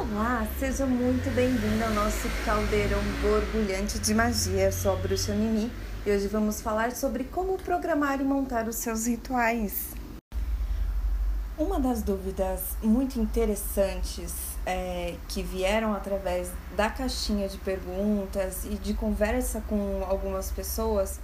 Olá, 0.00 0.48
seja 0.58 0.86
muito 0.86 1.30
bem-vindo 1.34 1.84
ao 1.84 1.90
nosso 1.90 2.26
caldeirão 2.46 3.02
borbulhante 3.20 3.98
de 3.98 4.14
magia. 4.14 4.62
Eu 4.62 4.72
sou 4.72 4.94
a 4.94 4.96
Bruxa 4.96 5.34
Mimi 5.34 5.70
e 6.06 6.10
hoje 6.10 6.26
vamos 6.26 6.62
falar 6.62 6.92
sobre 6.92 7.24
como 7.24 7.58
programar 7.58 8.18
e 8.18 8.24
montar 8.24 8.66
os 8.66 8.76
seus 8.76 9.06
rituais. 9.06 9.88
Uma 11.58 11.78
das 11.78 12.02
dúvidas 12.02 12.62
muito 12.82 13.20
interessantes 13.20 14.32
é, 14.64 15.16
que 15.28 15.42
vieram 15.42 15.92
através 15.92 16.50
da 16.74 16.88
caixinha 16.88 17.46
de 17.46 17.58
perguntas 17.58 18.64
e 18.64 18.76
de 18.76 18.94
conversa 18.94 19.62
com 19.68 20.02
algumas 20.08 20.50
pessoas 20.50 21.20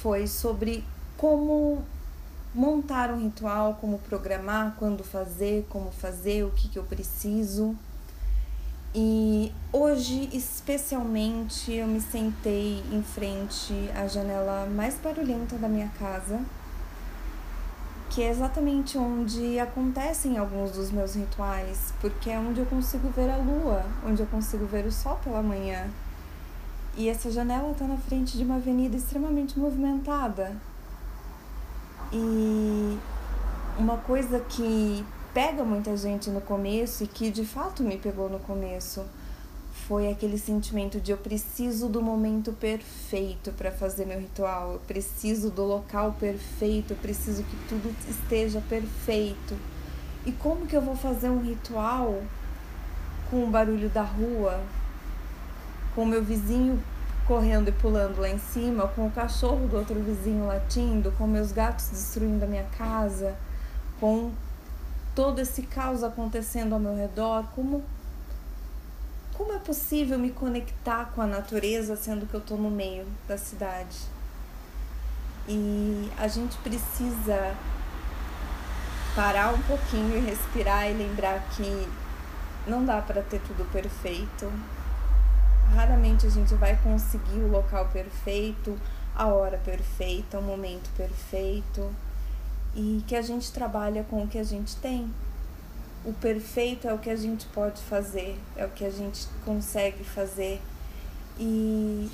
foi 0.00 0.28
sobre 0.28 0.84
como 1.16 1.82
montar 2.54 3.10
um 3.10 3.24
ritual, 3.24 3.76
como 3.80 3.98
programar, 3.98 4.76
quando 4.78 5.02
fazer, 5.02 5.66
como 5.68 5.90
fazer, 5.90 6.44
o 6.44 6.50
que, 6.50 6.68
que 6.68 6.78
eu 6.78 6.84
preciso. 6.84 7.76
E 8.92 9.52
hoje, 9.72 10.28
especialmente, 10.32 11.72
eu 11.72 11.86
me 11.86 12.00
sentei 12.00 12.82
em 12.90 13.02
frente 13.02 13.72
à 13.94 14.08
janela 14.08 14.66
mais 14.66 14.96
barulhenta 14.96 15.56
da 15.56 15.68
minha 15.68 15.88
casa, 15.96 16.40
que 18.10 18.20
é 18.20 18.30
exatamente 18.30 18.98
onde 18.98 19.60
acontecem 19.60 20.36
alguns 20.38 20.72
dos 20.72 20.90
meus 20.90 21.14
rituais, 21.14 21.94
porque 22.00 22.30
é 22.30 22.38
onde 22.38 22.58
eu 22.58 22.66
consigo 22.66 23.08
ver 23.10 23.30
a 23.30 23.36
lua, 23.36 23.84
onde 24.04 24.22
eu 24.22 24.26
consigo 24.26 24.66
ver 24.66 24.84
o 24.84 24.90
sol 24.90 25.20
pela 25.22 25.40
manhã. 25.40 25.88
E 26.96 27.08
essa 27.08 27.30
janela 27.30 27.70
está 27.70 27.84
na 27.86 27.96
frente 27.96 28.36
de 28.36 28.42
uma 28.42 28.56
avenida 28.56 28.96
extremamente 28.96 29.56
movimentada. 29.56 30.56
E 32.12 32.98
uma 33.78 33.98
coisa 33.98 34.40
que 34.40 35.04
pega 35.32 35.64
muita 35.64 35.96
gente 35.96 36.30
no 36.30 36.40
começo 36.40 37.04
e 37.04 37.06
que 37.06 37.30
de 37.30 37.44
fato 37.44 37.82
me 37.82 37.96
pegou 37.96 38.28
no 38.28 38.38
começo. 38.38 39.04
Foi 39.86 40.08
aquele 40.08 40.38
sentimento 40.38 41.00
de 41.00 41.10
eu 41.10 41.16
preciso 41.16 41.88
do 41.88 42.02
momento 42.02 42.52
perfeito 42.52 43.50
para 43.52 43.72
fazer 43.72 44.06
meu 44.06 44.20
ritual, 44.20 44.74
eu 44.74 44.78
preciso 44.80 45.50
do 45.50 45.64
local 45.64 46.14
perfeito, 46.18 46.92
eu 46.92 46.96
preciso 46.96 47.42
que 47.42 47.56
tudo 47.68 47.94
esteja 48.08 48.62
perfeito. 48.68 49.56
E 50.24 50.32
como 50.32 50.66
que 50.66 50.76
eu 50.76 50.82
vou 50.82 50.94
fazer 50.94 51.28
um 51.28 51.40
ritual 51.40 52.22
com 53.30 53.44
o 53.44 53.46
barulho 53.46 53.88
da 53.88 54.02
rua, 54.02 54.60
com 55.94 56.02
o 56.02 56.06
meu 56.06 56.22
vizinho 56.22 56.80
correndo 57.26 57.68
e 57.68 57.72
pulando 57.72 58.20
lá 58.20 58.28
em 58.28 58.38
cima, 58.38 58.88
com 58.88 59.06
o 59.06 59.10
cachorro 59.10 59.66
do 59.68 59.76
outro 59.76 59.94
vizinho 60.00 60.46
latindo, 60.46 61.12
com 61.12 61.26
meus 61.26 61.52
gatos 61.52 61.88
destruindo 61.88 62.44
a 62.44 62.48
minha 62.48 62.64
casa, 62.76 63.36
com 64.00 64.32
todo 65.14 65.40
esse 65.40 65.62
caos 65.62 66.02
acontecendo 66.02 66.72
ao 66.72 66.80
meu 66.80 66.96
redor, 66.96 67.44
como 67.54 67.82
como 69.34 69.54
é 69.54 69.58
possível 69.58 70.18
me 70.18 70.30
conectar 70.30 71.12
com 71.14 71.22
a 71.22 71.26
natureza 71.26 71.96
sendo 71.96 72.26
que 72.26 72.34
eu 72.34 72.40
estou 72.40 72.58
no 72.58 72.70
meio 72.70 73.06
da 73.26 73.38
cidade? 73.38 73.96
E 75.48 76.10
a 76.18 76.28
gente 76.28 76.58
precisa 76.58 77.56
parar 79.16 79.54
um 79.54 79.62
pouquinho 79.62 80.18
e 80.18 80.20
respirar 80.20 80.90
e 80.90 80.92
lembrar 80.92 81.42
que 81.56 81.88
não 82.66 82.84
dá 82.84 83.00
para 83.00 83.22
ter 83.22 83.40
tudo 83.40 83.64
perfeito. 83.72 84.52
Raramente 85.74 86.26
a 86.26 86.30
gente 86.30 86.54
vai 86.54 86.76
conseguir 86.76 87.38
o 87.38 87.50
local 87.50 87.86
perfeito, 87.86 88.78
a 89.16 89.26
hora 89.26 89.56
perfeita, 89.56 90.38
o 90.38 90.42
momento 90.42 90.90
perfeito 90.98 91.90
e 92.74 93.02
que 93.06 93.16
a 93.16 93.22
gente 93.22 93.50
trabalha 93.52 94.04
com 94.04 94.22
o 94.22 94.28
que 94.28 94.38
a 94.38 94.44
gente 94.44 94.76
tem. 94.76 95.10
O 96.04 96.12
perfeito 96.12 96.88
é 96.88 96.94
o 96.94 96.98
que 96.98 97.10
a 97.10 97.16
gente 97.16 97.46
pode 97.46 97.82
fazer, 97.82 98.38
é 98.56 98.64
o 98.64 98.70
que 98.70 98.84
a 98.84 98.90
gente 98.90 99.26
consegue 99.44 100.02
fazer. 100.04 100.60
E 101.38 102.10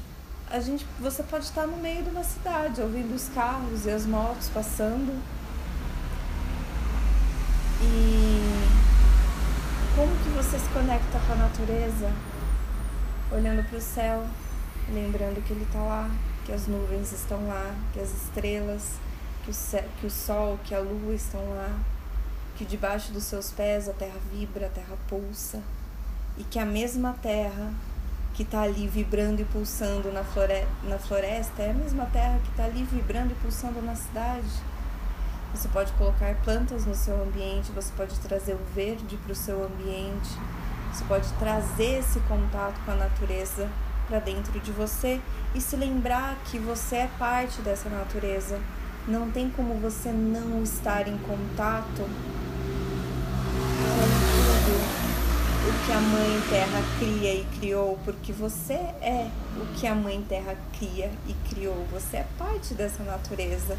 a 0.51 0.61
gente, 0.61 0.87
você 1.01 1.23
pode 1.23 1.45
estar 1.45 1.67
no 1.67 1.77
meio 1.77 2.03
de 2.03 2.11
uma 2.11 2.25
cidade, 2.25 2.81
ouvindo 2.81 3.15
os 3.15 3.29
carros 3.29 3.87
e 3.87 3.91
as 3.91 4.07
motos 4.07 4.49
passando. 4.49 5.13
E 7.83 8.77
como 9.95 10.15
que 10.17 10.31
você 10.31 10.59
se 10.59 10.69
conecta 10.71 11.21
com 11.27 11.33
a 11.33 11.37
natureza? 11.37 12.13
Olhando 13.31 13.69
para 13.69 13.79
o 13.79 13.81
céu, 13.81 14.25
lembrando 14.93 15.45
que 15.45 15.53
ele 15.53 15.65
está 15.65 15.81
lá, 15.81 16.11
que 16.45 16.53
as 16.53 16.67
nuvens 16.67 17.13
estão 17.13 17.47
lá, 17.47 17.75
que 17.93 18.01
as 18.01 18.11
estrelas 18.13 18.99
que 19.47 19.53
o, 19.53 19.83
que 20.01 20.07
o 20.07 20.11
sol, 20.11 20.59
que 20.65 20.75
a 20.75 20.81
lua 20.81 21.15
estão 21.15 21.41
lá, 21.51 21.79
que 22.57 22.65
debaixo 22.65 23.13
dos 23.13 23.25
seus 23.25 23.53
pés 23.53 23.89
a 23.89 23.93
terra 23.93 24.19
vibra, 24.33 24.67
a 24.67 24.71
terra 24.71 24.97
pulsa, 25.09 25.63
e 26.37 26.43
que 26.45 26.59
a 26.59 26.67
mesma 26.67 27.15
terra 27.23 27.73
que 28.35 28.43
está 28.43 28.63
ali 28.63 28.87
vibrando 28.87 29.41
e 29.41 29.45
pulsando 29.45 30.13
na, 30.13 30.23
flore 30.23 30.67
na 30.83 30.99
floresta 30.99 31.63
é 31.63 31.71
a 31.71 31.75
mesma 31.75 32.05
terra 32.07 32.39
que 32.43 32.51
está 32.51 32.65
ali 32.65 32.83
vibrando 32.83 33.33
e 33.33 33.35
pulsando 33.37 33.81
na 33.81 33.95
cidade. 33.95 34.49
Você 35.55 35.69
pode 35.69 35.91
colocar 35.93 36.35
plantas 36.43 36.85
no 36.85 36.95
seu 36.95 37.23
ambiente, 37.23 37.73
você 37.73 37.91
pode 37.97 38.19
trazer 38.21 38.55
o 38.55 38.75
verde 38.75 39.17
para 39.17 39.33
o 39.33 39.35
seu 39.35 39.65
ambiente, 39.65 40.29
você 40.93 41.05
pode 41.05 41.33
trazer 41.35 42.01
esse 42.01 42.21
contato 42.21 42.79
com 42.85 42.91
a 42.91 42.97
natureza 42.97 43.71
para 44.07 44.19
dentro 44.19 44.59
de 44.61 44.71
você 44.71 45.21
e 45.55 45.61
se 45.61 45.77
lembrar 45.77 46.37
que 46.45 46.59
você 46.59 46.97
é 46.97 47.11
parte 47.19 47.63
dessa 47.63 47.89
natureza 47.89 48.61
não 49.07 49.31
tem 49.31 49.49
como 49.51 49.75
você 49.75 50.11
não 50.11 50.63
estar 50.63 51.07
em 51.07 51.19
contato 51.19 52.03
com 52.03 52.09
tudo 54.33 54.75
o 55.69 55.87
que 55.87 55.93
a 55.93 56.01
Mãe 56.01 56.43
Terra 56.51 56.83
cria 56.99 57.35
e 57.35 57.45
criou, 57.59 57.99
porque 58.05 58.33
você 58.33 58.75
é 58.75 59.31
o 59.57 59.67
que 59.75 59.87
a 59.87 59.95
Mãe 59.95 60.25
Terra 60.29 60.57
cria 60.77 61.11
e 61.29 61.35
criou, 61.49 61.87
você 61.93 62.17
é 62.19 62.27
parte 62.37 62.75
dessa 62.75 63.05
natureza. 63.05 63.79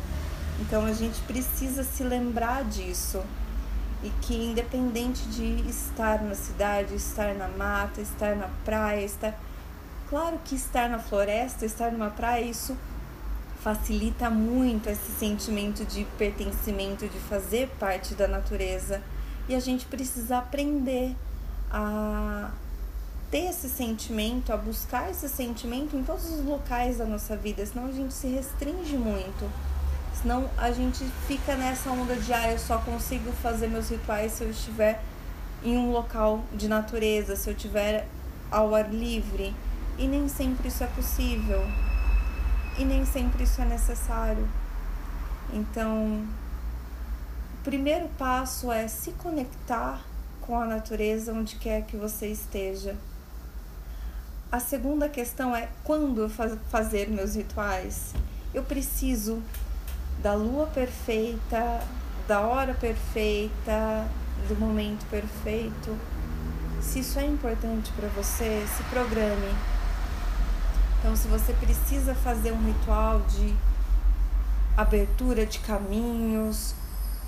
Então 0.62 0.86
a 0.86 0.94
gente 0.94 1.20
precisa 1.22 1.84
se 1.84 2.04
lembrar 2.04 2.64
disso 2.64 3.22
e 4.04 4.10
que 4.22 4.34
independente 4.34 5.28
de 5.28 5.70
estar 5.70 6.22
na 6.22 6.36
cidade, 6.36 6.96
estar 6.96 7.36
na 7.36 7.50
mata, 7.50 8.00
estar 8.00 8.34
na 8.36 8.48
praia, 8.64 9.04
estar 9.04 9.38
claro 10.10 10.40
que 10.46 10.56
estar 10.56 10.90
na 10.90 11.00
floresta, 11.00 11.66
estar 11.66 11.92
numa 11.92 12.10
praia, 12.10 12.46
isso 12.46 12.78
facilita 13.64 14.30
muito 14.30 14.90
esse 14.90 15.12
sentimento 15.12 15.86
de 15.86 16.06
pertencimento, 16.18 17.08
de 17.08 17.20
fazer 17.20 17.70
parte 17.80 18.14
da 18.14 18.28
natureza. 18.28 19.02
E 19.50 19.56
a 19.56 19.60
gente 19.60 19.86
precisa 19.86 20.38
aprender 20.38 21.16
a 21.72 22.52
ter 23.30 23.50
esse 23.50 23.70
sentimento, 23.70 24.54
a 24.54 24.58
buscar 24.58 25.10
esse 25.10 25.28
sentimento 25.28 25.98
em 25.98 26.04
todos 26.04 26.30
os 26.30 26.46
locais 26.46 26.98
da 26.98 27.06
nossa 27.06 27.36
vida, 27.36 27.66
senão 27.66 27.88
a 27.88 27.92
gente 27.92 28.14
se 28.14 28.28
restringe 28.28 28.98
muito. 28.98 29.50
Senão 30.22 30.50
a 30.58 30.72
gente 30.72 31.04
fica 31.28 31.56
nessa 31.56 31.92
onda 31.92 32.16
de 32.16 32.34
ah, 32.34 32.52
eu 32.52 32.58
só 32.58 32.80
consigo 32.80 33.32
fazer 33.34 33.68
meus 33.68 33.90
rituais 33.90 34.32
se 34.32 34.44
eu 34.44 34.50
estiver 34.50 35.04
em 35.64 35.78
um 35.78 35.92
local 35.92 36.44
de 36.54 36.68
natureza, 36.68 37.36
se 37.36 37.50
eu 37.50 37.54
estiver 37.54 38.08
ao 38.50 38.74
ar 38.74 38.92
livre. 38.92 39.54
E 39.98 40.08
nem 40.08 40.28
sempre 40.28 40.70
isso 40.70 40.84
é 40.84 40.88
possível 40.88 41.62
e 42.78 42.86
nem 42.86 43.06
sempre 43.06 43.44
isso 43.44 43.62
é 43.62 43.66
necessário. 43.66 44.48
Então, 45.52 46.24
o 47.54 47.64
primeiro 47.64 48.08
passo 48.18 48.72
é 48.72 48.88
se 48.88 49.12
conectar 49.12 50.02
com 50.42 50.60
a 50.60 50.66
natureza 50.66 51.34
onde 51.34 51.56
quer 51.56 51.84
que 51.84 51.98
você 51.98 52.28
esteja. 52.28 52.96
A 54.52 54.60
segunda 54.60 55.10
questão 55.10 55.56
é 55.56 55.68
quando 55.84 56.22
eu 56.22 56.30
faz, 56.30 56.58
fazer 56.70 57.10
meus 57.10 57.36
rituais. 57.36 58.14
Eu 58.54 58.64
preciso 58.64 59.42
da 60.22 60.34
lua 60.34 60.68
perfeita, 60.68 61.82
da 62.28 62.42
hora 62.42 62.74
perfeita, 62.74 64.08
do 64.48 64.56
momento 64.56 65.06
perfeito. 65.10 65.98
Se 66.82 67.00
isso 67.00 67.20
é 67.20 67.26
importante 67.26 67.92
para 67.94 68.08
você, 68.10 68.66
se 68.76 68.84
programe 68.84 69.54
então, 71.08 71.16
se 71.16 71.30
você 71.30 71.54
precisa 71.54 72.14
fazer 72.14 72.52
um 72.52 72.62
ritual 72.66 73.22
de 73.22 73.56
abertura 74.76 75.46
de 75.46 75.58
caminhos, 75.60 76.76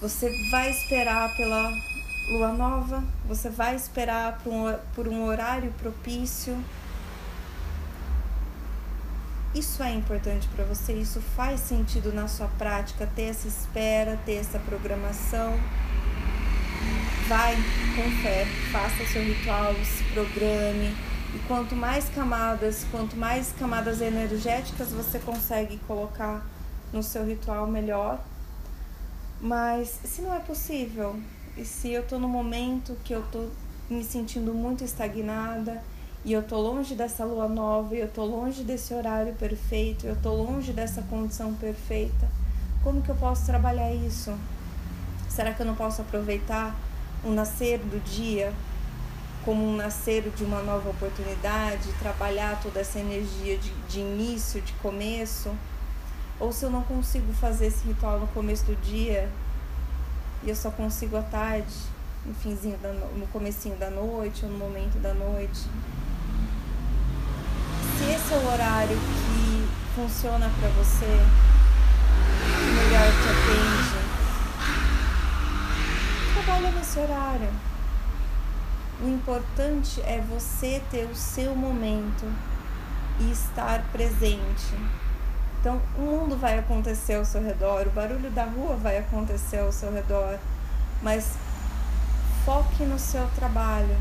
você 0.01 0.29
vai 0.51 0.69
esperar 0.69 1.33
pela 1.37 1.71
lua 2.27 2.51
nova, 2.51 3.01
você 3.25 3.49
vai 3.49 3.77
esperar 3.77 4.39
por 4.39 4.51
um, 4.51 4.77
por 4.93 5.07
um 5.07 5.23
horário 5.23 5.71
propício. 5.79 6.61
Isso 9.55 9.81
é 9.81 9.93
importante 9.93 10.45
para 10.53 10.65
você, 10.65 10.91
isso 10.91 11.21
faz 11.21 11.61
sentido 11.61 12.11
na 12.11 12.27
sua 12.27 12.49
prática, 12.57 13.07
ter 13.15 13.29
essa 13.29 13.47
espera, 13.47 14.19
ter 14.25 14.35
essa 14.35 14.59
programação. 14.59 15.57
Vai 17.29 17.55
com 17.95 18.11
fé, 18.21 18.45
faça 18.73 19.05
seu 19.05 19.23
ritual, 19.23 19.73
se 19.85 20.03
programe 20.13 21.08
e 21.33 21.39
quanto 21.47 21.75
mais 21.75 22.09
camadas, 22.09 22.85
quanto 22.89 23.15
mais 23.15 23.53
camadas 23.59 24.01
energéticas 24.01 24.89
você 24.91 25.19
consegue 25.19 25.77
colocar 25.87 26.45
no 26.91 27.03
seu 27.03 27.25
ritual, 27.25 27.67
melhor. 27.67 28.19
Mas 29.39 29.99
se 30.03 30.21
não 30.21 30.33
é 30.33 30.39
possível, 30.39 31.19
e 31.55 31.63
se 31.63 31.91
eu 31.91 32.03
tô 32.03 32.17
no 32.17 32.27
momento 32.27 32.97
que 33.03 33.13
eu 33.13 33.23
tô 33.31 33.47
me 33.89 34.03
sentindo 34.03 34.53
muito 34.53 34.83
estagnada 34.83 35.81
e 36.25 36.33
eu 36.33 36.43
tô 36.43 36.59
longe 36.59 36.95
dessa 36.95 37.23
lua 37.23 37.47
nova, 37.47 37.95
e 37.95 37.99
eu 37.99 38.09
tô 38.09 38.25
longe 38.25 38.63
desse 38.63 38.93
horário 38.93 39.33
perfeito, 39.35 40.05
eu 40.05 40.15
tô 40.15 40.33
longe 40.33 40.73
dessa 40.73 41.01
condição 41.03 41.53
perfeita. 41.53 42.27
Como 42.83 43.01
que 43.01 43.09
eu 43.09 43.15
posso 43.15 43.45
trabalhar 43.45 43.93
isso? 43.93 44.33
Será 45.29 45.53
que 45.53 45.61
eu 45.61 45.65
não 45.65 45.75
posso 45.75 46.01
aproveitar 46.01 46.75
o 47.23 47.29
nascer 47.29 47.79
do 47.79 47.99
dia 48.03 48.53
como 49.45 49.65
um 49.65 49.75
nascer 49.75 50.29
de 50.35 50.43
uma 50.43 50.61
nova 50.61 50.89
oportunidade, 50.89 51.91
trabalhar 51.99 52.59
toda 52.61 52.79
essa 52.79 52.99
energia 52.99 53.57
de, 53.57 53.71
de 53.87 53.99
início, 53.99 54.61
de 54.61 54.73
começo? 54.73 55.51
Ou 56.39 56.51
se 56.51 56.65
eu 56.65 56.69
não 56.69 56.83
consigo 56.83 57.33
fazer 57.33 57.67
esse 57.67 57.85
ritual 57.87 58.19
no 58.19 58.27
começo 58.27 58.65
do 58.65 58.75
dia 58.81 59.29
e 60.43 60.49
eu 60.49 60.55
só 60.55 60.71
consigo 60.71 61.17
à 61.17 61.21
tarde, 61.21 61.73
no 62.25 62.33
finzinho 62.33 62.77
da, 62.77 62.91
no 62.93 63.27
comecinho 63.27 63.75
da 63.75 63.89
noite 63.89 64.45
ou 64.45 64.51
no 64.51 64.57
momento 64.57 64.97
da 64.99 65.13
noite, 65.13 65.67
se 67.97 68.03
esse 68.05 68.33
é 68.33 68.37
o 68.37 68.47
horário 68.51 68.97
que 68.97 69.67
funciona 69.95 70.49
para 70.59 70.69
você, 70.69 71.05
que 72.55 72.71
melhor 72.71 73.07
te 73.11 73.27
atende, 73.29 73.99
trabalha 76.33 76.71
nesse 76.71 76.99
horário. 76.99 77.49
O 79.01 79.07
importante 79.07 80.01
é 80.01 80.21
você 80.21 80.81
ter 80.91 81.05
o 81.05 81.15
seu 81.15 81.55
momento 81.55 82.25
e 83.19 83.31
estar 83.31 83.83
presente. 83.91 84.75
Então, 85.59 85.81
o 85.97 86.01
mundo 86.01 86.37
vai 86.37 86.57
acontecer 86.59 87.15
ao 87.15 87.25
seu 87.25 87.41
redor, 87.43 87.87
o 87.87 87.91
barulho 87.91 88.29
da 88.31 88.45
rua 88.45 88.75
vai 88.75 88.97
acontecer 88.97 89.59
ao 89.59 89.71
seu 89.71 89.91
redor, 89.91 90.37
mas 91.01 91.33
foque 92.45 92.83
no 92.83 92.97
seu 92.97 93.27
trabalho 93.35 93.95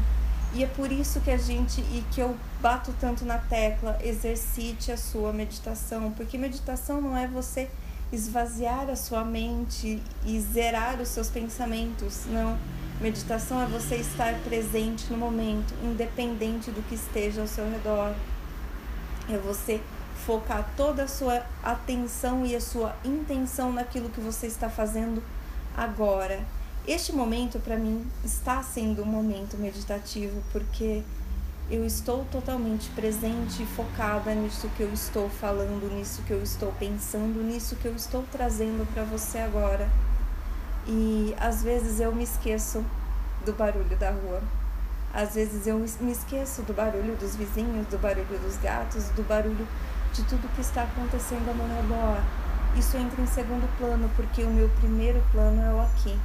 e 0.54 0.64
é 0.64 0.66
por 0.66 0.90
isso 0.90 1.20
que 1.20 1.30
a 1.30 1.36
gente 1.36 1.80
e 1.80 2.04
que 2.10 2.20
eu 2.20 2.36
bato 2.60 2.94
tanto 2.98 3.24
na 3.24 3.38
tecla, 3.38 3.98
exercite 4.02 4.90
a 4.90 4.96
sua 4.96 5.32
meditação, 5.32 6.10
porque 6.12 6.38
meditação 6.38 7.00
não 7.00 7.16
é 7.16 7.26
você 7.26 7.68
esvaziar 8.10 8.88
a 8.88 8.96
sua 8.96 9.24
mente 9.24 10.02
e 10.24 10.40
zerar 10.40 11.00
os 11.00 11.08
seus 11.08 11.28
pensamentos, 11.28 12.24
não. 12.26 12.56
Meditação 13.00 13.62
é 13.62 13.66
você 13.66 13.96
estar 13.96 14.34
presente 14.40 15.10
no 15.10 15.16
momento, 15.16 15.74
independente 15.82 16.70
do 16.70 16.82
que 16.88 16.94
esteja 16.94 17.40
ao 17.40 17.46
seu 17.46 17.70
redor. 17.70 18.14
É 19.28 19.36
você 19.36 19.80
focar 20.26 20.68
toda 20.76 21.04
a 21.04 21.08
sua 21.08 21.44
atenção 21.62 22.44
e 22.44 22.56
a 22.56 22.60
sua 22.60 22.96
intenção 23.04 23.72
naquilo 23.72 24.10
que 24.10 24.20
você 24.20 24.46
está 24.46 24.68
fazendo 24.68 25.22
agora 25.76 26.44
este 26.88 27.12
momento 27.12 27.58
para 27.58 27.76
mim 27.76 28.06
está 28.24 28.62
sendo 28.62 29.02
um 29.02 29.04
momento 29.04 29.58
meditativo 29.58 30.42
porque 30.50 31.02
eu 31.70 31.84
estou 31.84 32.24
totalmente 32.32 32.88
presente 32.96 33.62
e 33.62 33.66
focada 33.66 34.34
nisso 34.34 34.70
que 34.74 34.82
eu 34.82 34.90
estou 34.90 35.28
falando, 35.28 35.94
nisso 35.94 36.22
que 36.22 36.32
eu 36.32 36.42
estou 36.42 36.72
pensando, 36.78 37.44
nisso 37.44 37.76
que 37.76 37.84
eu 37.84 37.94
estou 37.94 38.24
trazendo 38.32 38.90
para 38.94 39.04
você 39.04 39.36
agora. 39.36 39.86
E 40.88 41.34
às 41.38 41.62
vezes 41.62 42.00
eu 42.00 42.12
me 42.14 42.24
esqueço 42.24 42.84
do 43.44 43.52
barulho 43.52 43.96
da 43.96 44.10
rua. 44.10 44.42
Às 45.12 45.34
vezes 45.34 45.66
eu 45.66 45.78
me 45.78 46.12
esqueço 46.12 46.62
do 46.62 46.72
barulho 46.72 47.14
dos 47.16 47.36
vizinhos, 47.36 47.86
do 47.86 47.98
barulho 47.98 48.38
dos 48.38 48.56
gatos, 48.56 49.04
do 49.10 49.22
barulho 49.22 49.68
de 50.12 50.24
tudo 50.24 50.48
que 50.54 50.60
está 50.62 50.82
acontecendo 50.82 51.48
ao 51.48 51.54
meu 51.54 51.66
redor. 51.66 52.22
Isso 52.76 52.96
entra 52.96 53.20
em 53.20 53.26
segundo 53.26 53.68
plano 53.78 54.10
porque 54.16 54.42
o 54.42 54.50
meu 54.50 54.68
primeiro 54.80 55.22
plano 55.30 55.62
é 55.62 55.74
o 55.74 55.80
aqui 55.80 56.18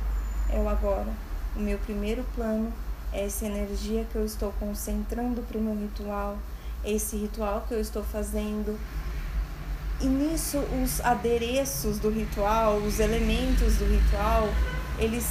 é 0.54 0.60
o 0.60 0.70
agora. 0.70 1.12
O 1.56 1.60
meu 1.60 1.78
primeiro 1.80 2.24
plano 2.36 2.72
é 3.12 3.26
essa 3.26 3.46
energia 3.46 4.06
que 4.12 4.16
eu 4.16 4.26
estou 4.26 4.54
concentrando 4.60 5.42
para 5.42 5.58
o 5.58 5.62
meu 5.62 5.76
ritual, 5.76 6.38
esse 6.84 7.18
ritual 7.18 7.66
que 7.68 7.74
eu 7.74 7.80
estou 7.80 8.04
fazendo. 8.04 8.80
E 10.04 10.06
nisso, 10.06 10.58
os 10.84 11.00
adereços 11.00 11.98
do 11.98 12.10
ritual, 12.10 12.76
os 12.76 13.00
elementos 13.00 13.78
do 13.78 13.86
ritual, 13.86 14.50
eles 15.00 15.26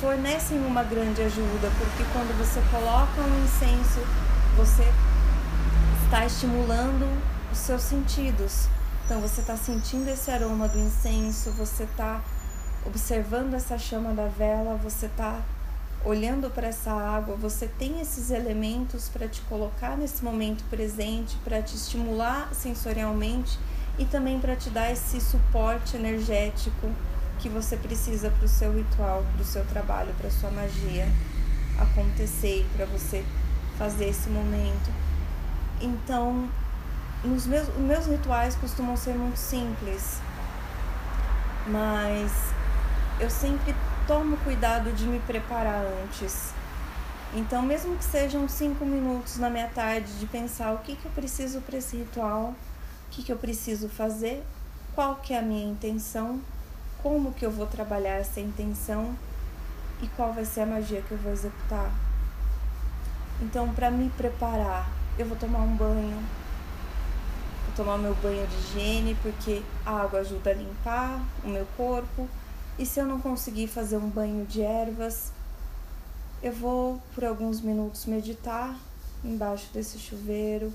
fornecem 0.00 0.64
uma 0.64 0.84
grande 0.84 1.20
ajuda, 1.22 1.68
porque 1.76 2.04
quando 2.12 2.32
você 2.38 2.62
coloca 2.70 3.20
um 3.20 3.44
incenso, 3.44 3.98
você 4.56 4.84
está 6.04 6.24
estimulando 6.24 7.04
os 7.50 7.58
seus 7.58 7.82
sentidos. 7.82 8.68
Então, 9.04 9.20
você 9.20 9.40
está 9.40 9.56
sentindo 9.56 10.08
esse 10.08 10.30
aroma 10.30 10.68
do 10.68 10.78
incenso, 10.78 11.50
você 11.50 11.82
está 11.82 12.22
observando 12.86 13.54
essa 13.54 13.76
chama 13.76 14.12
da 14.12 14.28
vela, 14.28 14.78
você 14.80 15.06
está 15.06 15.40
olhando 16.04 16.48
para 16.48 16.68
essa 16.68 16.92
água, 16.92 17.34
você 17.34 17.66
tem 17.66 18.00
esses 18.00 18.30
elementos 18.30 19.08
para 19.08 19.26
te 19.26 19.40
colocar 19.42 19.96
nesse 19.96 20.22
momento 20.22 20.62
presente, 20.70 21.36
para 21.42 21.60
te 21.60 21.74
estimular 21.74 22.54
sensorialmente 22.54 23.58
e 23.98 24.04
também 24.04 24.40
para 24.40 24.56
te 24.56 24.70
dar 24.70 24.90
esse 24.90 25.20
suporte 25.20 25.96
energético 25.96 26.90
que 27.38 27.48
você 27.48 27.76
precisa 27.76 28.30
para 28.30 28.44
o 28.44 28.48
seu 28.48 28.72
ritual, 28.72 29.24
para 29.34 29.42
o 29.42 29.44
seu 29.44 29.64
trabalho, 29.66 30.14
para 30.18 30.30
sua 30.30 30.50
magia 30.50 31.08
acontecer 31.78 32.60
e 32.60 32.76
para 32.76 32.86
você 32.86 33.24
fazer 33.76 34.08
esse 34.08 34.28
momento. 34.30 34.90
Então, 35.80 36.48
os 37.24 37.46
meus, 37.46 37.68
meus 37.76 38.06
rituais 38.06 38.54
costumam 38.56 38.96
ser 38.96 39.14
muito 39.14 39.36
simples, 39.36 40.20
mas 41.66 42.30
eu 43.20 43.28
sempre 43.28 43.74
tomo 44.06 44.36
cuidado 44.38 44.92
de 44.92 45.06
me 45.06 45.18
preparar 45.20 45.84
antes. 46.04 46.52
Então, 47.34 47.62
mesmo 47.62 47.96
que 47.96 48.04
sejam 48.04 48.48
cinco 48.48 48.84
minutos 48.84 49.38
na 49.38 49.48
minha 49.48 49.68
tarde 49.68 50.12
de 50.18 50.26
pensar 50.26 50.72
o 50.72 50.78
que, 50.78 50.96
que 50.96 51.06
eu 51.06 51.12
preciso 51.12 51.60
para 51.60 51.78
esse 51.78 51.96
ritual, 51.96 52.54
que, 53.12 53.22
que 53.22 53.30
eu 53.30 53.36
preciso 53.36 53.88
fazer, 53.88 54.42
qual 54.94 55.16
que 55.16 55.34
é 55.34 55.38
a 55.38 55.42
minha 55.42 55.70
intenção, 55.70 56.40
como 57.02 57.32
que 57.32 57.44
eu 57.44 57.50
vou 57.50 57.66
trabalhar 57.66 58.14
essa 58.14 58.40
intenção 58.40 59.14
e 60.02 60.08
qual 60.08 60.32
vai 60.32 60.44
ser 60.44 60.62
a 60.62 60.66
magia 60.66 61.02
que 61.02 61.12
eu 61.12 61.18
vou 61.18 61.32
executar. 61.32 61.92
Então, 63.40 63.72
para 63.74 63.90
me 63.90 64.08
preparar, 64.10 64.90
eu 65.18 65.26
vou 65.26 65.36
tomar 65.36 65.60
um 65.60 65.76
banho, 65.76 66.16
vou 67.66 67.76
tomar 67.76 67.98
meu 67.98 68.14
banho 68.16 68.46
de 68.46 68.56
higiene, 68.56 69.14
porque 69.22 69.62
a 69.84 70.02
água 70.02 70.20
ajuda 70.20 70.50
a 70.50 70.54
limpar 70.54 71.20
o 71.44 71.48
meu 71.48 71.66
corpo. 71.76 72.28
E 72.78 72.86
se 72.86 72.98
eu 72.98 73.06
não 73.06 73.20
conseguir 73.20 73.66
fazer 73.68 73.98
um 73.98 74.08
banho 74.08 74.46
de 74.46 74.62
ervas, 74.62 75.32
eu 76.42 76.52
vou 76.52 77.00
por 77.14 77.24
alguns 77.24 77.60
minutos 77.60 78.06
meditar 78.06 78.74
embaixo 79.24 79.68
desse 79.72 79.98
chuveiro, 79.98 80.72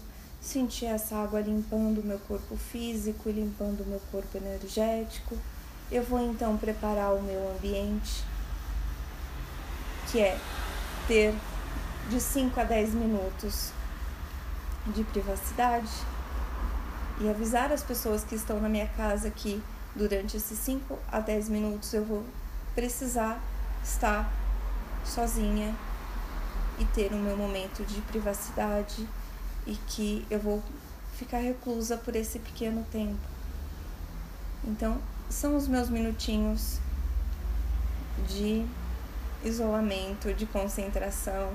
sentir 0.48 0.86
essa 0.86 1.18
água 1.18 1.42
limpando 1.42 2.00
o 2.00 2.06
meu 2.06 2.20
corpo 2.20 2.56
físico 2.56 3.28
e 3.28 3.34
limpando 3.34 3.82
o 3.82 3.86
meu 3.86 4.00
corpo 4.10 4.38
energético. 4.38 5.38
Eu 5.92 6.04
vou 6.04 6.22
então 6.22 6.56
preparar 6.58 7.14
o 7.14 7.22
meu 7.22 7.52
ambiente, 7.52 8.24
que 10.10 10.22
é 10.22 10.40
ter 11.06 11.36
de 12.10 12.22
5 12.22 12.58
a 12.60 12.64
10 12.64 12.94
minutos 12.94 13.72
de 14.96 15.04
privacidade 15.04 15.92
e 17.20 17.30
avisar 17.30 17.74
as 17.74 17.84
pessoas 17.84 18.24
que 18.24 18.36
estão 18.36 18.62
na 18.62 18.70
minha 18.70 18.88
casa 18.88 19.30
que 19.30 19.62
durante 19.94 20.38
esses 20.38 20.58
5 20.60 20.98
a 21.12 21.20
10 21.20 21.50
minutos 21.50 21.94
eu 21.94 22.06
vou 22.06 22.24
precisar 22.74 23.42
estar 23.84 24.32
sozinha 25.04 25.76
e 26.80 26.86
ter 26.86 27.12
o 27.12 27.18
meu 27.18 27.36
momento 27.36 27.84
de 27.84 28.00
privacidade 28.02 29.06
e 29.68 29.76
que 29.88 30.26
eu 30.32 30.40
vou 30.40 30.64
ficar 31.18 31.40
reclusa 31.40 31.98
por 31.98 32.16
esse 32.16 32.40
pequeno 32.40 32.86
tempo. 32.92 33.20
Então, 34.64 34.98
são 35.30 35.56
os 35.56 35.68
meus 35.68 35.90
minutinhos 35.90 36.80
de 38.28 38.66
isolamento, 39.44 40.34
de 40.34 40.46
concentração. 40.46 41.52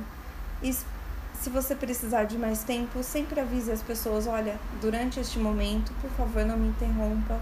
E 0.63 0.73
se 0.73 1.51
você 1.51 1.75
precisar 1.75 2.25
de 2.25 2.39
mais 2.39 2.63
tempo, 2.63 3.03
sempre 3.03 3.41
avise 3.41 3.73
as 3.73 3.83
pessoas: 3.83 4.27
olha, 4.27 4.59
durante 4.81 5.19
este 5.19 5.39
momento, 5.39 5.93
por 6.01 6.11
favor, 6.11 6.45
não 6.45 6.57
me 6.57 6.69
interrompa 6.69 7.41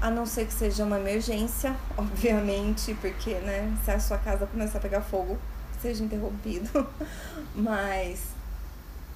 a 0.00 0.10
não 0.10 0.24
ser 0.24 0.46
que 0.46 0.52
seja 0.54 0.84
uma 0.84 0.98
emergência, 0.98 1.74
obviamente, 1.98 2.94
porque, 3.00 3.34
né, 3.34 3.76
se 3.84 3.90
a 3.90 3.98
sua 3.98 4.18
casa 4.18 4.46
começar 4.46 4.78
a 4.78 4.80
pegar 4.80 5.00
fogo, 5.00 5.36
seja 5.82 6.04
interrompido. 6.04 6.86
Mas 7.54 8.37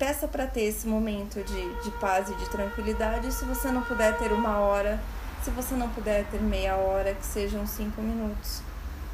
peça 0.02 0.26
para 0.26 0.48
ter 0.48 0.62
esse 0.62 0.84
momento 0.88 1.40
de, 1.44 1.82
de 1.84 1.90
paz 1.92 2.28
e 2.28 2.34
de 2.34 2.50
tranquilidade. 2.50 3.32
Se 3.32 3.44
você 3.44 3.70
não 3.70 3.82
puder 3.82 4.18
ter 4.18 4.32
uma 4.32 4.58
hora, 4.58 5.00
se 5.44 5.50
você 5.50 5.76
não 5.76 5.88
puder 5.90 6.26
ter 6.26 6.42
meia 6.42 6.74
hora, 6.74 7.14
que 7.14 7.24
sejam 7.24 7.64
cinco 7.68 8.02
minutos. 8.02 8.62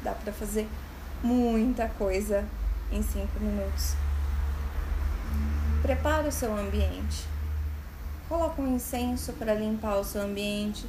Dá 0.03 0.13
para 0.13 0.33
fazer 0.33 0.67
muita 1.21 1.87
coisa 1.89 2.43
em 2.91 3.03
cinco 3.03 3.39
minutos. 3.39 3.93
Prepare 5.83 6.27
o 6.27 6.31
seu 6.31 6.57
ambiente. 6.57 7.27
Coloque 8.27 8.59
um 8.59 8.75
incenso 8.75 9.33
para 9.33 9.53
limpar 9.53 9.95
o 9.97 10.03
seu 10.03 10.23
ambiente 10.23 10.87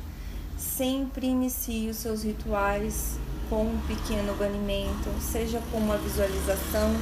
Sempre 0.61 1.27
inicie 1.27 1.89
os 1.89 1.97
seus 1.97 2.23
rituais 2.23 3.19
com 3.49 3.63
um 3.63 3.81
pequeno 3.89 4.35
banimento, 4.35 5.09
seja 5.19 5.59
com 5.73 5.79
uma 5.79 5.97
visualização, 5.97 6.95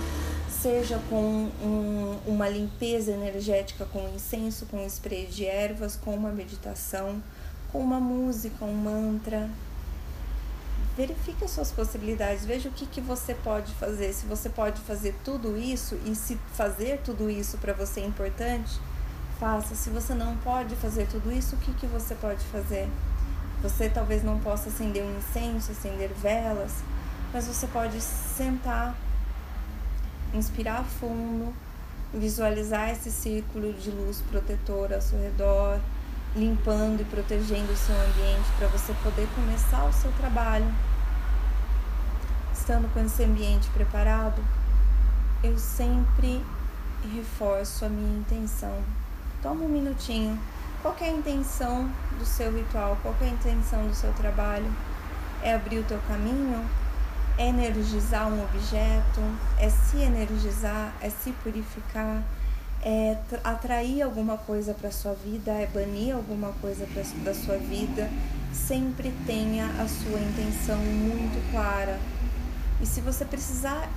seja 0.61 1.01
com 1.09 1.51
um, 1.63 2.19
uma 2.27 2.49
limpeza 2.49 3.13
energética 3.13 3.85
com 3.85 4.09
incenso, 4.15 4.67
com 4.67 4.85
spray 4.87 5.27
de 5.27 5.47
ervas, 5.47 5.97
com 5.97 6.15
uma 6.15 6.31
meditação, 6.31 7.23
com 7.71 7.79
uma 7.79 8.01
música, 8.01 8.65
um 8.65 8.75
mantra. 8.75 9.49
Verifique 10.97 11.45
as 11.45 11.53
suas 11.53 11.71
possibilidades, 11.71 12.45
veja 12.45 12.69
o 12.69 12.73
que, 12.73 12.85
que 12.87 13.01
você 13.01 13.35
pode 13.35 13.73
fazer. 13.75 14.13
Se 14.13 14.27
você 14.27 14.49
pode 14.49 14.81
fazer 14.81 15.15
tudo 15.25 15.57
isso 15.57 15.97
e 16.05 16.15
se 16.15 16.37
fazer 16.55 17.01
tudo 17.05 17.31
isso 17.31 17.57
para 17.59 17.73
você 17.73 18.01
é 18.01 18.07
importante, 18.07 18.81
faça. 19.39 19.77
Se 19.77 19.91
você 19.91 20.13
não 20.13 20.37
pode 20.39 20.75
fazer 20.77 21.07
tudo 21.07 21.31
isso, 21.31 21.55
o 21.55 21.59
que, 21.59 21.73
que 21.75 21.87
você 21.87 22.17
pode 22.17 22.45
fazer? 22.47 22.89
Você 23.63 23.89
talvez 23.89 24.25
não 24.25 24.41
possa 24.41 24.69
acender 24.71 25.05
um 25.05 25.19
incenso, 25.19 25.71
acender 25.71 26.11
velas, 26.15 26.73
mas 27.33 27.47
você 27.47 27.67
pode 27.69 28.01
sentar, 28.01 28.97
inspirar 30.35 30.85
fundo, 30.85 31.55
visualizar 32.13 32.91
esse 32.91 33.11
círculo 33.11 33.73
de 33.73 33.91
luz 33.91 34.23
protetora 34.31 34.97
ao 34.97 35.03
seu 35.03 35.19
redor, 35.21 35.79
limpando 36.37 37.01
e 37.01 37.05
protegendo 37.05 37.73
o 37.73 37.77
seu 37.77 37.95
ambiente 37.95 38.49
para 38.59 38.69
você 38.69 38.93
poder 39.03 39.29
começar 39.35 39.85
o 39.85 39.93
seu 39.93 40.11
trabalho. 40.13 40.73
Estando 42.53 42.93
com 42.93 43.01
esse 43.01 43.23
ambiente 43.25 43.69
preparado, 43.71 44.43
eu 45.43 45.57
sempre 45.59 46.43
reforço 47.15 47.85
a 47.85 47.89
minha 47.89 48.19
intenção. 48.19 48.83
Toma 49.43 49.65
um 49.65 49.69
minutinho. 49.69 50.39
Qual 50.83 50.95
é 51.01 51.05
a 51.05 51.13
intenção 51.13 51.91
do 52.19 52.25
seu 52.25 52.53
ritual? 52.53 52.99
Qual 53.03 53.15
é 53.21 53.25
a 53.25 53.29
intenção 53.29 53.87
do 53.87 53.95
seu 53.95 54.13
trabalho? 54.13 54.71
É 55.43 55.55
abrir 55.55 55.79
o 55.79 55.85
teu 55.85 55.99
caminho? 56.09 56.65
Energizar 57.39 58.29
um 58.29 58.43
objeto, 58.43 59.21
é 59.59 59.69
se 59.69 59.99
energizar, 59.99 60.93
é 61.01 61.09
se 61.09 61.31
purificar, 61.43 62.23
é 62.83 63.17
atrair 63.45 64.03
alguma 64.03 64.37
coisa 64.37 64.75
para 64.75 64.91
sua 64.91 65.15
vida, 65.15 65.53
é 65.53 65.67
banir 65.67 66.15
alguma 66.15 66.53
coisa 66.61 66.87
pra, 66.93 67.03
da 67.25 67.35
sua 67.35 67.57
vida. 67.57 68.11
Sempre 68.53 69.13
tenha 69.27 69.67
a 69.67 69.87
sua 69.89 70.19
intenção 70.19 70.79
muito 70.79 71.51
clara. 71.53 71.99
E 72.81 72.87
se 72.87 73.01
você 73.01 73.25
precisar 73.25 73.89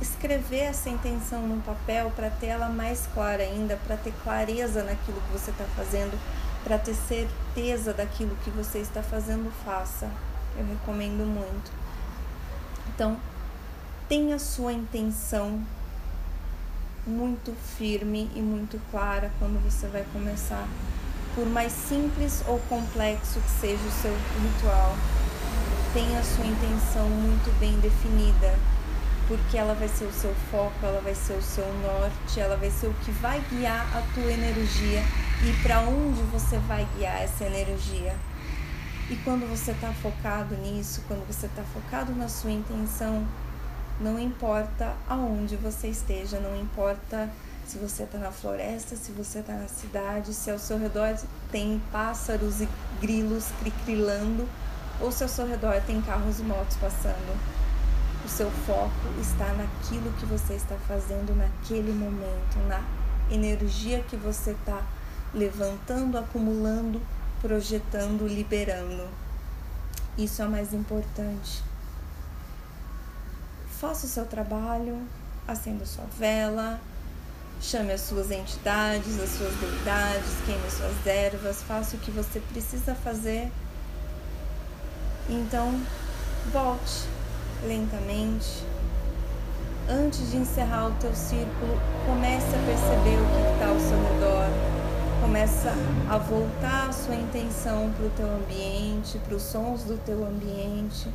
escrever 0.00 0.60
essa 0.60 0.88
intenção 0.88 1.46
num 1.46 1.60
papel 1.60 2.10
para 2.16 2.30
ter 2.30 2.46
ela 2.46 2.68
mais 2.68 3.06
clara 3.12 3.42
ainda, 3.42 3.76
para 3.86 3.96
ter 3.96 4.12
clareza 4.22 4.82
naquilo 4.82 5.20
que 5.20 5.32
você 5.32 5.50
está 5.50 5.64
fazendo, 5.76 6.18
para 6.64 6.78
ter 6.78 6.94
certeza 6.94 7.92
daquilo 7.92 8.36
que 8.44 8.50
você 8.50 8.78
está 8.78 9.02
fazendo, 9.02 9.52
faça. 9.64 10.10
Eu 10.56 10.66
recomendo 10.66 11.26
muito. 11.26 11.70
Então, 13.00 13.16
tenha 14.10 14.38
sua 14.38 14.74
intenção 14.74 15.58
muito 17.06 17.56
firme 17.78 18.30
e 18.34 18.42
muito 18.42 18.78
clara 18.90 19.32
quando 19.38 19.58
você 19.64 19.86
vai 19.86 20.04
começar. 20.12 20.68
Por 21.34 21.46
mais 21.46 21.72
simples 21.72 22.44
ou 22.46 22.58
complexo 22.68 23.40
que 23.40 23.50
seja 23.58 23.82
o 23.82 23.90
seu 23.90 24.14
ritual, 24.42 24.94
tenha 25.94 26.22
sua 26.22 26.44
intenção 26.44 27.08
muito 27.08 27.58
bem 27.58 27.72
definida, 27.80 28.54
porque 29.26 29.56
ela 29.56 29.72
vai 29.72 29.88
ser 29.88 30.04
o 30.04 30.12
seu 30.12 30.34
foco, 30.50 30.74
ela 30.82 31.00
vai 31.00 31.14
ser 31.14 31.38
o 31.38 31.42
seu 31.42 31.64
norte, 31.80 32.38
ela 32.38 32.58
vai 32.58 32.70
ser 32.70 32.88
o 32.88 32.94
que 33.02 33.10
vai 33.12 33.42
guiar 33.50 33.80
a 33.96 34.02
tua 34.12 34.30
energia 34.30 35.02
e 35.42 35.62
para 35.62 35.80
onde 35.80 36.20
você 36.24 36.58
vai 36.68 36.86
guiar 36.98 37.22
essa 37.22 37.44
energia. 37.44 38.14
E 39.10 39.16
quando 39.24 39.44
você 39.50 39.72
está 39.72 39.92
focado 39.92 40.54
nisso, 40.54 41.02
quando 41.08 41.26
você 41.26 41.46
está 41.46 41.64
focado 41.64 42.14
na 42.14 42.28
sua 42.28 42.52
intenção, 42.52 43.26
não 44.00 44.16
importa 44.20 44.94
aonde 45.08 45.56
você 45.56 45.88
esteja, 45.88 46.38
não 46.38 46.56
importa 46.56 47.28
se 47.66 47.76
você 47.76 48.04
está 48.04 48.18
na 48.18 48.30
floresta, 48.30 48.94
se 48.94 49.10
você 49.10 49.40
está 49.40 49.54
na 49.54 49.66
cidade, 49.66 50.32
se 50.32 50.48
ao 50.48 50.60
seu 50.60 50.78
redor 50.78 51.18
tem 51.50 51.82
pássaros 51.90 52.60
e 52.60 52.68
grilos 53.00 53.46
cricrilando, 53.58 54.48
ou 55.00 55.10
se 55.10 55.24
ao 55.24 55.28
seu 55.28 55.44
redor 55.44 55.82
tem 55.84 56.00
carros 56.02 56.38
e 56.38 56.44
motos 56.44 56.76
passando. 56.76 57.36
O 58.24 58.28
seu 58.28 58.48
foco 58.64 59.20
está 59.20 59.52
naquilo 59.54 60.12
que 60.20 60.26
você 60.26 60.54
está 60.54 60.76
fazendo 60.86 61.36
naquele 61.36 61.92
momento, 61.92 62.58
na 62.68 62.80
energia 63.28 64.04
que 64.08 64.16
você 64.16 64.52
está 64.52 64.80
levantando, 65.34 66.16
acumulando 66.16 67.02
projetando, 67.40 68.26
liberando. 68.26 69.08
Isso 70.16 70.42
é 70.42 70.46
o 70.46 70.50
mais 70.50 70.72
importante. 70.74 71.62
Faça 73.80 74.06
o 74.06 74.08
seu 74.08 74.26
trabalho, 74.26 74.98
acenda 75.48 75.86
sua 75.86 76.04
vela, 76.18 76.78
chame 77.60 77.92
as 77.92 78.02
suas 78.02 78.30
entidades, 78.30 79.18
as 79.18 79.30
suas 79.30 79.54
deidades, 79.54 80.30
queime 80.44 80.66
as 80.66 80.74
suas 80.74 81.06
ervas, 81.06 81.62
faça 81.62 81.96
o 81.96 82.00
que 82.00 82.10
você 82.10 82.40
precisa 82.40 82.94
fazer. 82.94 83.50
Então, 85.28 85.80
volte 86.52 87.06
lentamente. 87.66 88.64
Antes 89.88 90.30
de 90.30 90.36
encerrar 90.36 90.88
o 90.88 90.94
teu 90.96 91.14
círculo, 91.14 91.80
comece 92.06 92.46
a 92.46 92.66
perceber 92.66 93.16
o 93.16 93.26
que 93.26 93.54
está 93.54 93.68
ao 93.68 93.80
seu 93.80 93.98
redor 93.98 94.69
começa 95.20 95.70
a 96.08 96.16
voltar 96.16 96.88
a 96.88 96.92
sua 96.92 97.14
intenção 97.14 97.92
para 97.92 98.06
o 98.06 98.10
teu 98.10 98.34
ambiente, 98.34 99.18
para 99.18 99.34
os 99.34 99.42
sons 99.42 99.84
do 99.84 99.98
teu 100.04 100.26
ambiente. 100.26 101.08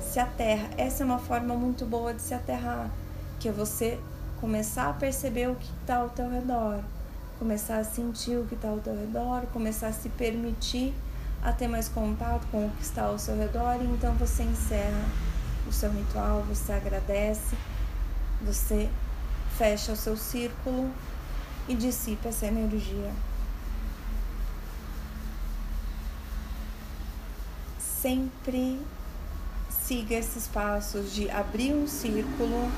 Se 0.00 0.20
aterra. 0.20 0.68
Essa 0.76 1.02
é 1.02 1.06
uma 1.06 1.18
forma 1.18 1.54
muito 1.54 1.84
boa 1.86 2.12
de 2.12 2.20
se 2.20 2.34
aterrar, 2.34 2.90
que 3.40 3.48
é 3.48 3.52
você 3.52 3.98
começar 4.40 4.90
a 4.90 4.92
perceber 4.92 5.48
o 5.48 5.54
que 5.54 5.70
está 5.80 5.96
ao 5.96 6.10
teu 6.10 6.30
redor, 6.30 6.80
começar 7.38 7.78
a 7.78 7.84
sentir 7.84 8.36
o 8.36 8.44
que 8.44 8.54
está 8.54 8.68
ao 8.68 8.78
teu 8.78 8.94
redor, 8.94 9.42
começar 9.52 9.88
a 9.88 9.92
se 9.92 10.08
permitir 10.10 10.94
a 11.42 11.52
ter 11.52 11.68
mais 11.68 11.88
contato 11.88 12.46
com 12.50 12.66
o 12.66 12.70
que 12.70 12.82
está 12.82 13.04
ao 13.04 13.18
seu 13.18 13.36
redor 13.36 13.76
e 13.80 13.84
então 13.84 14.12
você 14.14 14.42
encerra 14.42 15.04
o 15.68 15.72
seu 15.72 15.90
ritual, 15.90 16.42
você 16.42 16.72
agradece, 16.72 17.56
você 18.42 18.88
fecha 19.56 19.92
o 19.92 19.96
seu 19.96 20.16
círculo 20.16 20.90
e 21.68 21.74
dissipa 21.74 22.28
essa 22.28 22.46
energia. 22.46 23.27
Sempre 28.00 28.78
siga 29.68 30.14
esses 30.14 30.46
passos 30.46 31.12
de 31.12 31.28
abrir 31.30 31.72
um 31.72 31.88
círculo, 31.88 32.70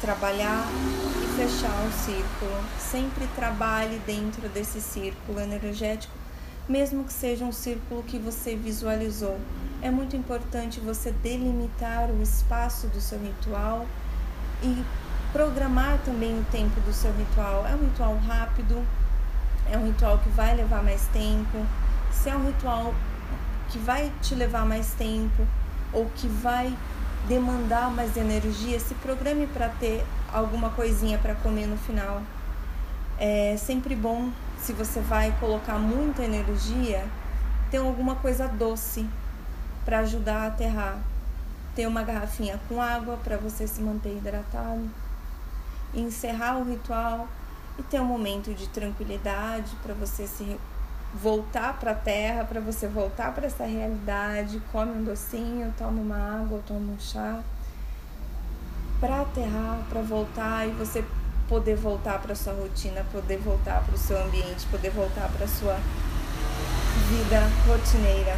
trabalhar 0.00 0.64
e 1.22 1.36
fechar 1.36 1.74
um 1.82 1.90
círculo. 1.90 2.64
Sempre 2.78 3.26
trabalhe 3.34 3.98
dentro 4.06 4.48
desse 4.48 4.80
círculo 4.80 5.40
energético, 5.40 6.14
mesmo 6.68 7.02
que 7.04 7.12
seja 7.12 7.44
um 7.44 7.50
círculo 7.50 8.02
que 8.04 8.18
você 8.18 8.54
visualizou. 8.54 9.38
É 9.82 9.90
muito 9.90 10.14
importante 10.16 10.78
você 10.78 11.10
delimitar 11.10 12.10
o 12.10 12.22
espaço 12.22 12.86
do 12.88 13.00
seu 13.00 13.18
ritual 13.18 13.86
e 14.62 14.84
programar 15.32 15.98
também 16.04 16.38
o 16.38 16.44
tempo 16.52 16.80
do 16.82 16.92
seu 16.92 17.12
ritual. 17.12 17.66
É 17.66 17.74
um 17.74 17.84
ritual 17.86 18.16
rápido, 18.18 18.86
é 19.70 19.76
um 19.76 19.86
ritual 19.86 20.18
que 20.18 20.28
vai 20.28 20.54
levar 20.54 20.82
mais 20.82 21.06
tempo. 21.08 21.66
Se 22.12 22.30
é 22.30 22.36
um 22.36 22.46
ritual 22.46 22.94
que 23.74 23.78
vai 23.80 24.12
te 24.22 24.36
levar 24.36 24.64
mais 24.64 24.94
tempo 24.94 25.44
ou 25.92 26.08
que 26.14 26.28
vai 26.28 26.72
demandar 27.26 27.90
mais 27.90 28.16
energia, 28.16 28.78
se 28.78 28.94
programe 28.94 29.48
para 29.48 29.68
ter 29.68 30.04
alguma 30.32 30.70
coisinha 30.70 31.18
para 31.18 31.34
comer 31.34 31.66
no 31.66 31.76
final. 31.76 32.22
É 33.18 33.56
sempre 33.58 33.96
bom 33.96 34.30
se 34.58 34.72
você 34.72 35.00
vai 35.00 35.34
colocar 35.40 35.76
muita 35.76 36.22
energia, 36.22 37.04
ter 37.68 37.78
alguma 37.78 38.14
coisa 38.14 38.46
doce 38.46 39.08
para 39.84 39.98
ajudar 40.00 40.42
a 40.42 40.46
aterrar. 40.46 40.98
Ter 41.74 41.88
uma 41.88 42.04
garrafinha 42.04 42.60
com 42.68 42.80
água 42.80 43.18
para 43.24 43.36
você 43.36 43.66
se 43.66 43.82
manter 43.82 44.16
hidratado. 44.16 44.88
encerrar 45.92 46.58
o 46.58 46.64
ritual 46.64 47.28
e 47.76 47.82
ter 47.82 48.00
um 48.00 48.04
momento 48.04 48.54
de 48.54 48.68
tranquilidade 48.68 49.74
para 49.82 49.94
você 49.94 50.28
se 50.28 50.58
voltar 51.22 51.78
para 51.78 51.92
a 51.92 51.94
terra, 51.94 52.44
para 52.44 52.60
você 52.60 52.88
voltar 52.88 53.32
para 53.32 53.46
essa 53.46 53.64
realidade, 53.64 54.60
come 54.72 54.92
um 54.92 55.04
docinho, 55.04 55.72
toma 55.78 56.00
uma 56.00 56.40
água, 56.40 56.60
toma 56.66 56.92
um 56.92 56.98
chá, 56.98 57.40
para 59.00 59.20
aterrar, 59.20 59.78
para 59.88 60.02
voltar 60.02 60.66
e 60.66 60.72
você 60.72 61.04
poder 61.48 61.76
voltar 61.76 62.20
para 62.20 62.34
sua 62.34 62.52
rotina, 62.54 63.04
poder 63.12 63.38
voltar 63.38 63.84
para 63.84 63.94
o 63.94 63.98
seu 63.98 64.20
ambiente, 64.20 64.66
poder 64.70 64.90
voltar 64.90 65.28
para 65.28 65.46
sua 65.46 65.78
vida 67.08 67.40
rotineira. 67.66 68.36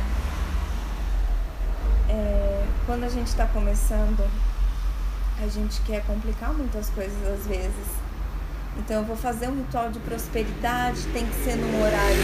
É, 2.09 2.66
quando 2.85 3.04
a 3.04 3.09
gente 3.09 3.28
está 3.28 3.47
começando, 3.47 4.28
a 5.42 5.49
gente 5.49 5.80
quer 5.83 6.04
complicar 6.04 6.52
muitas 6.52 6.90
coisas 6.90 7.26
às 7.26 7.47
vezes 7.47 8.05
então 8.78 8.99
eu 8.99 9.04
vou 9.04 9.16
fazer 9.16 9.49
um 9.49 9.56
ritual 9.56 9.90
de 9.90 9.99
prosperidade, 10.00 11.02
tem 11.12 11.26
que 11.26 11.35
ser 11.45 11.56
num 11.56 11.83
horário 11.83 12.23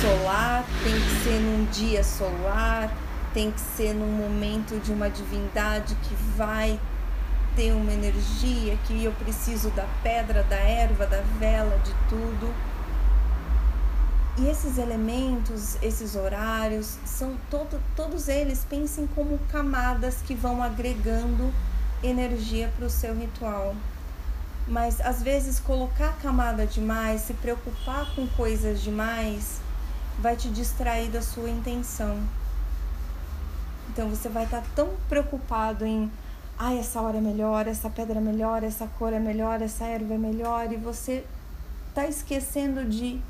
solar, 0.00 0.64
tem 0.84 0.94
que 0.94 1.24
ser 1.24 1.40
num 1.40 1.64
dia 1.72 2.04
solar, 2.04 2.94
tem 3.34 3.50
que 3.50 3.60
ser 3.60 3.94
num 3.94 4.12
momento 4.12 4.80
de 4.80 4.92
uma 4.92 5.10
divindade 5.10 5.94
que 5.96 6.14
vai 6.36 6.78
ter 7.56 7.72
uma 7.72 7.92
energia, 7.92 8.78
que 8.86 9.02
eu 9.02 9.12
preciso 9.12 9.70
da 9.70 9.84
pedra, 10.02 10.44
da 10.44 10.56
erva, 10.56 11.06
da 11.06 11.20
vela, 11.40 11.76
de 11.78 11.92
tudo. 12.08 12.54
E 14.38 14.46
esses 14.46 14.78
elementos, 14.78 15.76
esses 15.82 16.14
horários, 16.14 16.96
são 17.04 17.36
todo, 17.50 17.80
todos 17.96 18.28
eles, 18.28 18.64
pensem 18.68 19.08
como 19.08 19.38
camadas 19.50 20.22
que 20.24 20.34
vão 20.34 20.62
agregando 20.62 21.52
energia 22.00 22.72
para 22.76 22.86
o 22.86 22.90
seu 22.90 23.12
ritual. 23.12 23.74
Mas 24.68 25.00
às 25.00 25.22
vezes 25.22 25.58
colocar 25.58 26.18
camada 26.20 26.66
demais, 26.66 27.22
se 27.22 27.32
preocupar 27.34 28.14
com 28.14 28.26
coisas 28.28 28.82
demais, 28.82 29.60
vai 30.18 30.36
te 30.36 30.48
distrair 30.50 31.08
da 31.08 31.22
sua 31.22 31.48
intenção. 31.48 32.18
Então 33.88 34.10
você 34.10 34.28
vai 34.28 34.44
estar 34.44 34.62
tão 34.74 34.90
preocupado 35.08 35.86
em, 35.86 36.10
ah, 36.58 36.74
essa 36.74 37.00
hora 37.00 37.16
é 37.16 37.20
melhor, 37.20 37.66
essa 37.66 37.88
pedra 37.88 38.18
é 38.18 38.20
melhor, 38.20 38.62
essa 38.62 38.86
cor 38.98 39.12
é 39.12 39.18
melhor, 39.18 39.62
essa 39.62 39.84
erva 39.84 40.14
é 40.14 40.18
melhor, 40.18 40.70
e 40.70 40.76
você 40.76 41.24
está 41.88 42.06
esquecendo 42.06 42.84
de 42.84 43.20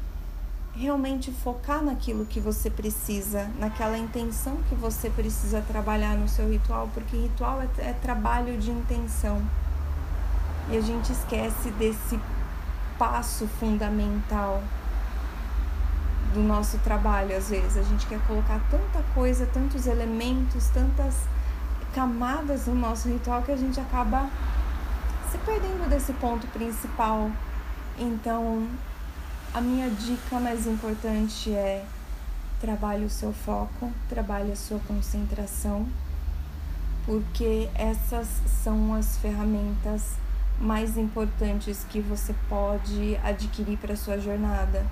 realmente 0.75 1.33
focar 1.33 1.83
naquilo 1.83 2.27
que 2.27 2.39
você 2.39 2.69
precisa, 2.69 3.51
naquela 3.59 3.97
intenção 3.97 4.59
que 4.69 4.75
você 4.75 5.09
precisa 5.11 5.61
trabalhar 5.63 6.17
no 6.17 6.29
seu 6.29 6.49
ritual, 6.49 6.89
porque 6.93 7.17
ritual 7.17 7.63
é, 7.63 7.89
é 7.89 7.93
trabalho 7.93 8.59
de 8.59 8.71
intenção. 8.71 9.43
E 10.71 10.77
a 10.77 10.81
gente 10.81 11.13
esquece 11.13 11.71
desse 11.73 12.19
passo 12.99 13.47
fundamental 13.47 14.63
do 16.35 16.41
nosso 16.41 16.79
trabalho 16.79 17.37
às 17.37 17.49
vezes. 17.49 17.77
A 17.77 17.83
gente 17.83 18.07
quer 18.07 18.21
colocar 18.27 18.61
tanta 18.71 19.03
coisa, 19.15 19.47
tantos 19.47 19.87
elementos, 19.87 20.69
tantas 20.69 21.15
camadas 21.95 22.67
no 22.67 22.75
nosso 22.75 23.09
ritual 23.09 23.43
que 23.43 23.53
a 23.53 23.57
gente 23.57 23.81
acaba 23.81 24.29
se 25.31 25.39
perdendo 25.39 25.89
desse 25.89 26.13
ponto 26.15 26.47
principal. 26.49 27.31
Então, 27.99 28.69
a 29.55 29.61
minha 29.61 29.89
dica 29.91 30.39
mais 30.39 30.67
importante 30.67 31.51
é 31.53 31.85
trabalhe 32.61 33.05
o 33.05 33.11
seu 33.11 33.33
foco, 33.33 33.91
trabalhe 34.09 34.53
a 34.53 34.57
sua 34.57 34.79
concentração, 34.81 35.87
porque 37.07 37.69
essas 37.75 38.29
são 38.63 38.95
as 38.95 39.17
ferramentas 39.19 40.13
mais 40.61 40.97
importantes 40.97 41.85
que 41.89 42.01
você 42.01 42.35
pode 42.49 43.17
adquirir 43.23 43.79
para 43.79 43.97
sua 43.97 44.19
jornada. 44.19 44.85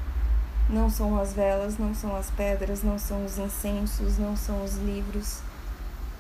Não 0.69 0.89
são 0.89 1.19
as 1.19 1.33
velas, 1.33 1.79
não 1.79 1.95
são 1.95 2.15
as 2.17 2.31
pedras, 2.31 2.83
não 2.83 2.99
são 2.99 3.25
os 3.25 3.39
incensos, 3.39 4.19
não 4.19 4.37
são 4.37 4.65
os 4.65 4.77
livros, 4.77 5.41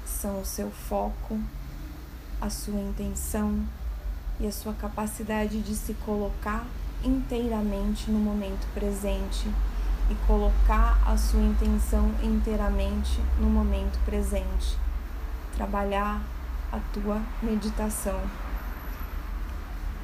são 0.05 0.41
o 0.41 0.45
seu 0.45 0.71
foco, 0.71 1.39
a 2.41 2.51
sua 2.51 2.81
intenção 2.81 3.65
e 4.39 4.47
a 4.47 4.53
sua 4.53 4.73
capacidade 4.75 5.61
de 5.61 5.75
se 5.75 5.95
colocar 5.95 6.65
inteiramente 7.05 8.11
no 8.11 8.19
momento 8.19 8.67
presente 8.75 9.49
e 10.11 10.15
colocar 10.27 10.99
a 11.07 11.17
sua 11.17 11.41
intenção 11.41 12.13
inteiramente 12.23 13.21
no 13.41 13.49
momento 13.49 13.99
presente. 14.05 14.77
Trabalhar 15.57 16.21
a 16.71 16.79
tua 16.93 17.21
meditação 17.43 18.21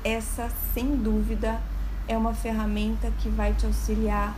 essa, 0.04 0.50
sem 0.74 0.96
dúvida, 0.96 1.60
é 2.08 2.16
uma 2.16 2.34
ferramenta 2.34 3.10
que 3.20 3.28
vai 3.28 3.54
te 3.54 3.66
auxiliar 3.66 4.36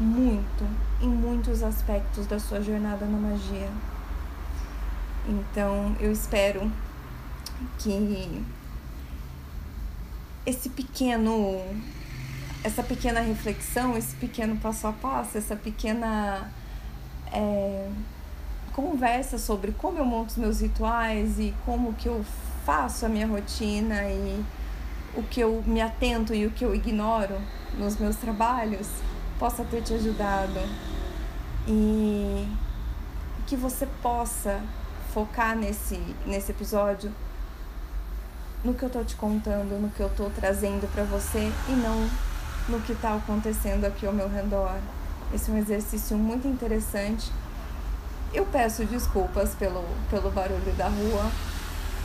muito 0.00 0.64
em 1.00 1.08
muitos 1.08 1.62
aspectos 1.62 2.26
da 2.26 2.38
sua 2.38 2.60
jornada 2.60 3.06
na 3.06 3.18
magia. 3.18 3.70
Então, 5.28 5.94
eu 6.00 6.10
espero 6.10 6.70
que 7.78 8.42
esse 10.44 10.68
pequeno 10.68 11.60
essa 12.64 12.82
pequena 12.82 13.20
reflexão, 13.20 13.96
esse 13.96 14.14
pequeno 14.16 14.56
passo 14.56 14.86
a 14.86 14.92
passo, 14.92 15.36
essa 15.36 15.56
pequena 15.56 16.48
é, 17.32 17.88
conversa 18.72 19.36
sobre 19.36 19.72
como 19.72 19.98
eu 19.98 20.04
monto 20.04 20.30
os 20.30 20.36
meus 20.36 20.60
rituais 20.60 21.40
e 21.40 21.52
como 21.64 21.92
que 21.94 22.06
eu 22.06 22.24
faço 22.64 23.04
a 23.04 23.08
minha 23.08 23.26
rotina 23.26 24.04
e 24.04 24.44
o 25.14 25.22
que 25.22 25.40
eu 25.40 25.62
me 25.66 25.80
atento 25.80 26.34
e 26.34 26.46
o 26.46 26.50
que 26.50 26.64
eu 26.64 26.74
ignoro 26.74 27.38
nos 27.78 27.96
meus 27.98 28.16
trabalhos 28.16 28.88
possa 29.38 29.64
ter 29.64 29.82
te 29.82 29.94
ajudado 29.94 30.60
e 31.66 32.46
que 33.46 33.56
você 33.56 33.86
possa 34.02 34.60
focar 35.12 35.56
nesse, 35.56 35.96
nesse 36.26 36.52
episódio 36.52 37.12
no 38.64 38.72
que 38.74 38.84
eu 38.84 38.90
tô 38.90 39.02
te 39.02 39.16
contando, 39.16 39.80
no 39.80 39.90
que 39.90 40.00
eu 40.00 40.08
tô 40.10 40.30
trazendo 40.30 40.90
para 40.92 41.02
você 41.04 41.50
e 41.68 41.72
não 41.72 42.08
no 42.68 42.80
que 42.80 42.94
tá 42.94 43.16
acontecendo 43.16 43.84
aqui 43.84 44.06
ao 44.06 44.12
meu 44.12 44.28
redor. 44.28 44.76
Esse 45.34 45.50
é 45.50 45.54
um 45.54 45.58
exercício 45.58 46.16
muito 46.16 46.46
interessante. 46.46 47.30
Eu 48.32 48.46
peço 48.46 48.84
desculpas 48.84 49.54
pelo, 49.54 49.84
pelo 50.08 50.30
barulho 50.30 50.72
da 50.76 50.88
rua, 50.88 51.30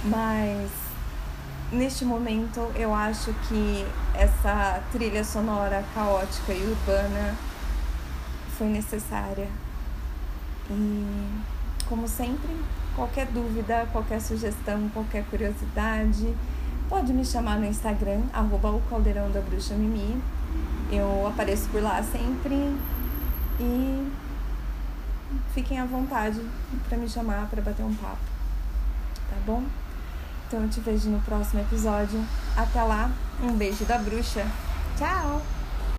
mas 0.05 0.86
neste 1.71 2.05
momento 2.05 2.71
eu 2.75 2.93
acho 2.93 3.33
que 3.47 3.85
essa 4.13 4.81
trilha 4.91 5.23
sonora 5.23 5.83
caótica 5.93 6.53
e 6.53 6.63
urbana 6.63 7.35
foi 8.57 8.67
necessária. 8.67 9.47
E 10.69 11.41
como 11.87 12.07
sempre, 12.07 12.55
qualquer 12.95 13.27
dúvida, 13.27 13.87
qualquer 13.91 14.19
sugestão, 14.19 14.89
qualquer 14.89 15.23
curiosidade, 15.25 16.35
pode 16.89 17.13
me 17.13 17.25
chamar 17.25 17.57
no 17.57 17.65
Instagram, 17.65 18.23
arroba 18.33 18.71
o 18.71 18.81
caldeirão 18.89 19.29
da 19.31 19.41
bruxa 19.41 19.73
Mimi. 19.73 20.21
Eu 20.91 21.27
apareço 21.27 21.67
por 21.69 21.81
lá 21.81 22.01
sempre 22.01 22.55
e 23.59 24.11
fiquem 25.53 25.79
à 25.79 25.85
vontade 25.85 26.41
para 26.87 26.97
me 26.97 27.09
chamar 27.09 27.47
para 27.49 27.61
bater 27.61 27.83
um 27.83 27.93
papo. 27.93 28.17
Tá 29.29 29.35
bom? 29.45 29.63
Então 30.47 30.61
eu 30.61 30.69
te 30.69 30.79
vejo 30.79 31.09
no 31.09 31.19
próximo 31.21 31.61
episódio. 31.61 32.23
Até 32.55 32.81
lá, 32.81 33.11
um 33.43 33.51
beijo 33.51 33.83
da 33.83 33.97
bruxa. 33.97 34.45
Tchau! 34.97 35.41